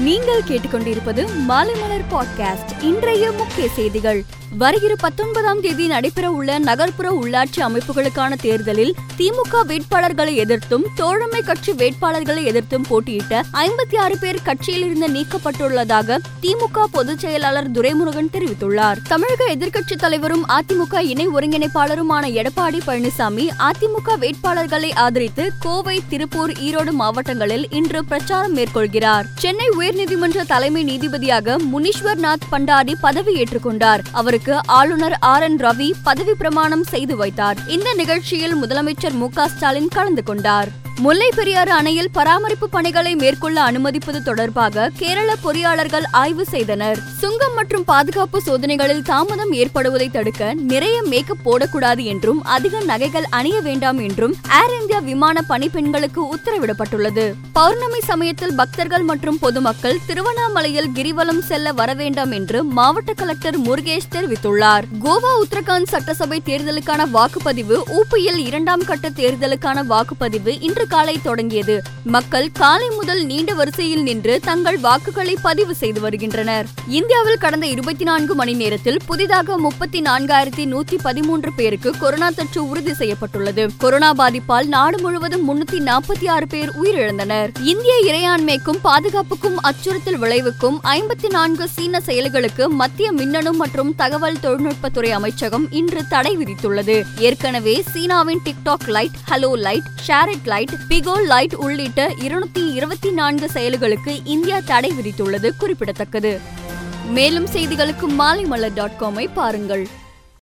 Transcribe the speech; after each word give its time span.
நீங்கள் 0.00 0.42
கேட்டுக்கொண்டிருப்பது 0.42 1.28
மாலைமலர் 1.48 2.04
பாட்காஸ்ட் 2.10 2.82
இன்றைய 2.82 3.32
முக்கிய 3.32 3.68
செய்திகள். 3.68 4.24
வருகிற 4.58 4.94
பத்தொன்பதாம் 4.96 5.60
தேதி 5.60 5.86
நடைபெற 5.86 6.30
உள்ள 6.30 6.58
நகர்ப்புற 6.58 7.18
உள்ளாட்சி 7.22 7.56
அமைப்புகளுக்கான 7.56 8.36
தேர்தலில் 8.40 8.94
திமுக 9.18 9.62
வேட்பாளர்களை 9.66 10.34
எதிர்த்தும் 10.34 10.86
தோழமை 10.94 11.42
கட்சி 11.42 11.72
வேட்பாளர்களை 11.72 12.42
எதிர்த்தும் 12.42 12.84
போட்டியிட்ட 12.88 13.44
ஐம்பத்தி 13.52 13.98
ஆறு 13.98 14.18
பேர் 14.18 14.42
கட்சியில் 14.42 14.84
இருந்து 14.84 15.08
நீக்கப்பட்டுள்ளதாக 15.08 16.18
திமுக 16.42 16.84
பொதுச் 16.84 17.18
செயலாளர் 17.18 17.70
துரைமுருகன் 17.70 18.30
தெரிவித்துள்ளார். 18.32 18.96
தமிழக 19.08 19.44
எதிர்க்கட்சி 19.44 19.96
தலைவரும் 19.96 20.46
அதிமுக 20.48 20.98
இணை 20.98 21.28
ஒருங்கிணைப்பாளருமான 21.28 22.26
எடப்பாடி 22.32 22.80
பழனிசாமி 22.86 23.48
அதிமுக 23.58 24.16
வேட்பாளர்களை 24.20 24.94
ஆதரித்து 24.94 25.50
கோவை 25.60 26.02
திருப்பூர் 26.08 26.50
ஈரோடு 26.50 26.90
மாவட்டங்களில் 26.90 27.70
இன்று 27.70 28.04
பிரச்சாரம் 28.04 28.56
மேற்கொள்கிறார். 28.56 29.24
சென்னை 29.36 29.68
உயர் 29.68 29.89
உயர்நீதிமன்ற 29.90 30.42
தலைமை 30.46 30.82
நீதிபதியாக 30.84 31.56
முனீஸ்வர் 31.72 32.18
நாத் 32.18 32.44
பண்டாரி 32.52 32.94
பதவியேற்றுக் 33.02 33.62
கொண்டார் 33.62 34.02
அவருக்கு 34.12 34.54
ஆளுநர் 34.66 35.16
ஆர் 35.20 35.42
என் 35.42 35.56
ரவி 35.56 35.90
பதவி 36.02 36.34
பிரமாணம் 36.34 36.84
செய்து 36.84 37.16
வைத்தார். 37.16 37.58
இந்த 37.66 37.94
நிகழ்ச்சியில் 37.94 38.56
முதலமைச்சர் 38.56 39.12
மு 39.12 39.28
க 39.28 39.48
ஸ்டாலின் 39.48 39.88
கலந்து 39.88 40.22
கொண்டார். 40.22 40.68
முல்லை 41.02 41.28
பெரியாறு 41.36 41.72
அணையில் 41.72 42.10
பராமரிப்பு 42.10 42.68
பணிகளை 42.68 43.14
மேற்கொள்ள 43.14 43.62
அனுமதிப்பது 43.62 44.22
தொடர்பாக 44.22 44.90
கேரள 44.96 45.34
பொறியாளர்கள் 45.44 46.02
ஆய்வு 46.10 46.44
செய்தனர். 46.44 46.98
சுங்கம் 47.20 47.54
மற்றும் 47.54 47.84
பாதுகாப்பு 47.84 48.42
சோதனைகளில் 48.46 49.02
தாமதம் 49.02 49.52
ஏற்படுவதை 49.52 50.10
தடுக்க 50.10 50.54
நிறைய 50.54 51.02
மேக்கப் 51.02 51.42
போடக்கூடாது 51.44 52.02
என்றும் 52.04 52.44
அதிக 52.44 52.80
நகைகள் 52.80 53.24
அணிய 53.30 53.60
வேண்டாம் 53.60 53.98
என்றும் 53.98 54.34
ஏர் 54.60 54.80
இந்தியா 54.80 54.98
விமான 54.98 55.44
பணிப்பெண்களுக்கு 55.48 56.20
உத்தரவிடப்பட்டுள்ளது. 56.36 57.32
பௌர்ணமி 57.52 58.00
சமயத்தில் 58.00 58.54
பக்தர்கள் 58.54 59.02
மற்றும் 59.02 59.38
பொதுமக்கள் 59.38 59.98
திருவண்ணாமலையில் 60.06 60.90
கிரிவலம் 60.94 61.42
செல்ல 61.42 61.72
வர 61.72 61.94
வேண்டாம் 61.94 62.30
என்று 62.30 62.64
மாவட்ட 62.64 63.12
கலெக்டர் 63.12 63.60
முருகேஷ் 63.60 64.10
தெரிவித்துள்ளார். 64.10 64.82
கோவா 65.04 65.32
உத்தரகாண்ட் 65.44 65.90
சட்டசபை 65.94 66.42
தேர்தலுக்கான 66.44 67.06
வாக்குப்பதிவு 67.14 67.78
ஊபியில் 67.98 68.36
இரண்டாம் 68.36 68.84
கட்ட 68.84 69.08
தேர்தலுக்கான 69.08 69.86
வாக்குப்பதிவு 69.86 70.56
இன்று 70.60 70.88
காலை 70.90 71.16
தொடங்கியது. 71.22 71.74
மக்கள் 72.04 72.46
காலை 72.52 72.88
முதல் 72.88 73.24
நீண்ட 73.24 73.54
வரிசையில் 73.54 74.02
நின்று 74.02 74.40
தங்கள் 74.44 74.78
வாக்குகளை 74.78 75.36
பதிவு 75.42 75.74
செய்து 75.74 76.00
வருகின்றனர். 76.00 76.66
இந்தியாவில் 76.86 77.38
கடந்த 77.38 77.66
இருபத்தி 77.66 78.04
நான்கு 78.04 78.34
மணி 78.34 78.52
நேரத்தில் 78.52 78.98
புதிதாக 79.06 79.58
முப்பத்தி 79.58 80.00
நான்காயிரத்தி 80.02 80.64
நூத்தி 80.72 80.98
பதிமூன்று 81.02 81.52
பேருக்கு 81.52 81.90
கொரோனா 82.00 82.30
தொற்று 82.30 82.68
உறுதி 82.68 82.94
செய்யப்பட்டுள்ளது. 82.94 83.68
கொரோனா 83.78 84.12
பாதிப்பால் 84.12 84.64
நாடு 84.64 85.00
முழுவதும் 85.00 85.44
முன்னூத்தி 85.48 85.78
நாற்பத்தி 85.78 86.28
ஆறு 86.28 86.46
பேர் 86.46 86.70
உயிரிழந்தனர். 86.82 87.50
இந்திய 87.62 87.94
இறையாண்மைக்கும் 88.04 88.80
பாதுகாப்புக்கும் 88.84 89.58
அச்சுறுத்தல் 89.62 90.18
விளைவுக்கும் 90.18 90.78
ஐம்பத்தி 90.82 91.30
நான்கு 91.30 91.68
சீன 91.68 92.00
செயல்களுக்கு 92.00 92.68
மத்திய 92.70 93.12
மின்னணு 93.12 93.52
மற்றும் 93.52 93.94
தகவல் 93.94 94.40
தொழில்நுட்பத்துறை 94.42 95.10
அமைச்சகம் 95.10 95.66
இன்று 95.70 96.02
தடை 96.08 96.36
விதித்துள்ளது. 96.36 97.04
ஏற்கனவே 97.18 97.84
சீனாவின் 97.92 98.42
TikTok 98.44 98.88
lite 98.88 99.18
Hello 99.30 99.52
lite 99.52 99.88
SHAREit 100.06 100.44
lite 100.44 100.69
Bigo 100.88 101.26
lite 101.26 101.54
உள்ளிட்ட 101.54 102.08
இருநூத்தி 102.08 102.72
இருபத்தி 102.72 103.10
நான்கு 103.10 103.50
செயல்களுக்கு 103.50 104.24
இந்தியா 104.24 104.60
தடை 104.60 104.90
விதித்துள்ளது 104.90 105.50
குறிப்பிடத்தக்கது. 105.56 106.40
மேலும் 107.06 107.46
செய்திகளுக்கு 107.46 108.08
மாலைமலர் 108.18 108.74
டாட் 108.74 108.96
காமை 109.00 109.28
பாருங்கள். 109.34 109.88